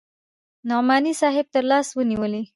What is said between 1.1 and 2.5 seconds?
صاحب تر لاس ونيولم.